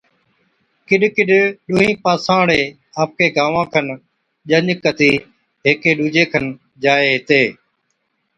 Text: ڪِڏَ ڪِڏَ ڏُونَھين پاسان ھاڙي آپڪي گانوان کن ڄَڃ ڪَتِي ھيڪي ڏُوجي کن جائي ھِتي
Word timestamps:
ڪِڏَ 0.87 1.01
ڪِڏَ 1.15 1.29
ڏُونَھين 1.67 1.93
پاسان 2.03 2.35
ھاڙي 2.37 2.61
آپڪي 3.01 3.27
گانوان 3.35 3.65
کن 3.73 3.87
ڄَڃ 4.49 4.67
ڪَتِي 4.83 5.11
ھيڪي 5.65 5.91
ڏُوجي 5.97 6.23
کن 6.31 6.45
جائي 6.83 7.07
ھِتي 7.13 7.43